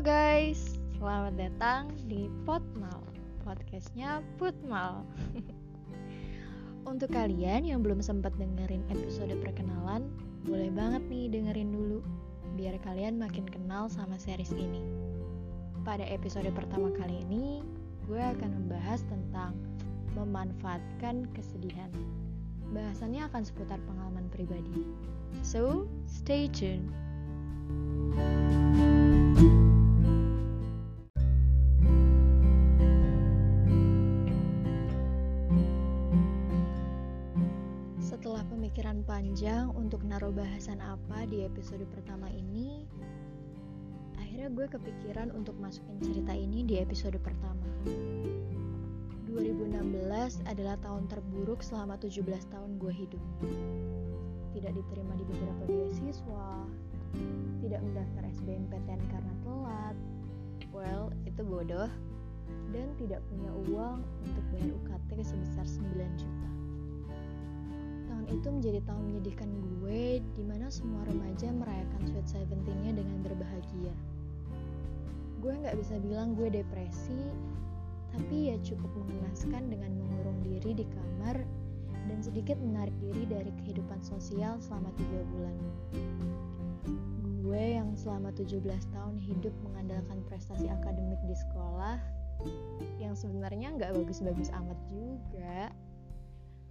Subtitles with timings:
[0.00, 3.04] Guys, selamat datang di Potmal,
[3.44, 5.04] podcastnya Putmal.
[6.88, 10.08] Untuk kalian yang belum sempat dengerin episode perkenalan,
[10.48, 12.00] boleh banget nih dengerin dulu,
[12.56, 14.80] biar kalian makin kenal sama series ini.
[15.84, 17.60] Pada episode pertama kali ini,
[18.08, 19.52] gue akan membahas tentang
[20.16, 21.92] memanfaatkan kesedihan.
[22.72, 24.80] Bahasannya akan seputar pengalaman pribadi.
[25.44, 26.88] So, stay tuned.
[28.16, 29.09] Setelah
[38.80, 42.88] pemikiran panjang untuk naruh bahasan apa di episode pertama ini,
[44.16, 47.60] akhirnya gue kepikiran untuk masukin cerita ini di episode pertama.
[49.28, 49.84] 2016
[50.48, 53.20] adalah tahun terburuk selama 17 tahun gue hidup.
[54.56, 56.64] Tidak diterima di beberapa beasiswa,
[57.60, 59.96] tidak mendaftar SBMPTN karena telat,
[60.72, 61.92] well, itu bodoh,
[62.72, 66.49] dan tidak punya uang untuk bayar UKT sebesar 9 juta.
[68.20, 69.48] Tahun itu menjadi tahun menyedihkan
[69.80, 73.96] gue, di mana semua remaja merayakan Sweet Seventeen-nya dengan berbahagia.
[75.40, 77.16] Gue nggak bisa bilang gue depresi,
[78.12, 81.40] tapi ya cukup mengenaskan dengan mengurung diri di kamar
[82.12, 85.56] dan sedikit menarik diri dari kehidupan sosial selama tiga bulan.
[87.40, 88.60] Gue yang selama 17
[88.92, 91.96] tahun hidup mengandalkan prestasi akademik di sekolah,
[93.00, 95.72] yang sebenarnya nggak bagus-bagus amat juga,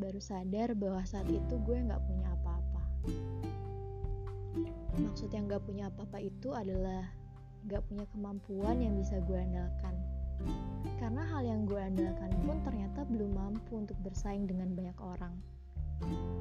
[0.00, 2.82] baru sadar bahwa saat itu gue nggak punya apa-apa.
[5.00, 7.08] Maksud yang nggak punya apa-apa itu adalah
[7.64, 9.94] nggak punya kemampuan yang bisa gue andalkan
[10.98, 15.34] karena hal yang gue andalkan pun ternyata belum mampu untuk bersaing dengan banyak orang.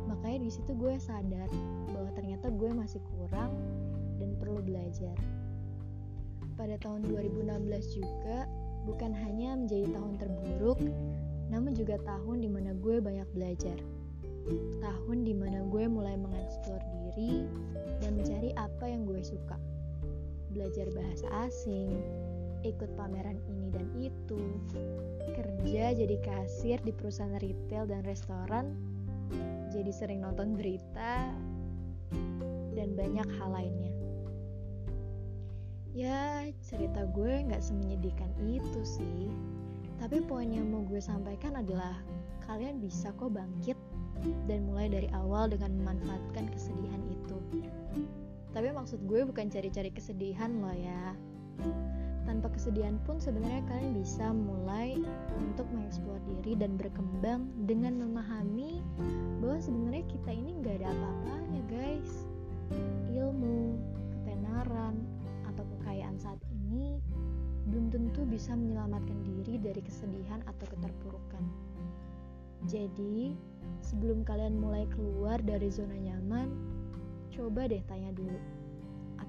[0.10, 1.50] Makanya di situ gue sadar
[1.94, 3.54] bahwa ternyata gue masih kurang
[4.22, 5.18] dan perlu belajar.
[6.58, 8.46] Pada tahun 2016 juga
[8.86, 10.80] bukan hanya menjadi tahun terburuk,
[11.52, 13.76] namun juga tahun di mana gue banyak belajar.
[14.82, 17.46] Tahun di mana gue mulai mengeksplor diri
[18.00, 19.60] dan mencari apa yang gue suka.
[20.56, 21.92] Belajar bahasa asing,
[22.64, 24.42] ikut pameran ini dan itu,
[25.36, 28.74] kerja jadi kasir di perusahaan retail dan restoran,
[29.70, 31.30] jadi sering nonton berita,
[32.74, 33.94] dan banyak hal lainnya.
[35.92, 39.28] Ya, cerita gue nggak semenyedihkan itu sih.
[40.02, 41.94] Tapi poin yang mau gue sampaikan adalah
[42.50, 43.78] kalian bisa kok bangkit
[44.50, 47.38] dan mulai dari awal dengan memanfaatkan kesedihan itu.
[48.52, 51.14] Tapi maksud gue bukan cari-cari kesedihan loh ya
[52.32, 54.96] tanpa kesedihan pun sebenarnya kalian bisa mulai
[55.36, 58.80] untuk mengeksplor diri dan berkembang dengan memahami
[68.32, 71.44] bisa menyelamatkan diri dari kesedihan atau keterpurukan
[72.72, 73.36] jadi
[73.84, 76.48] sebelum kalian mulai keluar dari zona nyaman
[77.36, 78.40] coba deh tanya dulu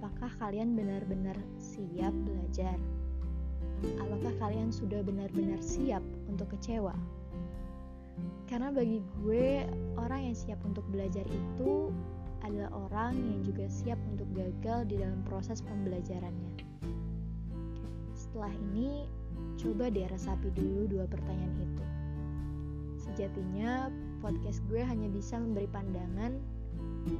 [0.02, 2.74] apakah kalian benar-benar siap belajar?
[4.02, 6.90] Apakah kalian sudah benar-benar siap untuk kecewa?
[8.50, 9.62] Karena bagi gue,
[9.94, 11.94] orang yang siap untuk belajar itu
[12.42, 16.71] adalah orang yang juga siap untuk gagal di dalam proses pembelajarannya.
[18.32, 19.04] Setelah ini,
[19.60, 21.84] coba deh resapi dulu dua pertanyaan itu.
[22.96, 23.92] Sejatinya,
[24.24, 26.40] podcast gue hanya bisa memberi pandangan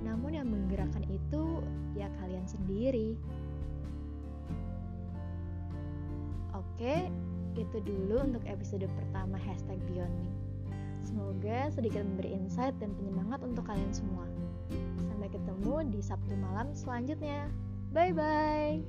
[0.06, 1.60] namun yang menggerakkan itu
[1.98, 3.18] ya kalian sendiri.
[6.54, 7.10] Oke,
[7.58, 10.16] itu dulu untuk episode pertama hashtag Beyond.
[11.02, 14.24] Semoga sedikit memberi insight dan penyemangat untuk kalian semua.
[15.10, 17.50] Sampai ketemu di Sabtu malam selanjutnya.
[17.90, 18.80] Bye bye.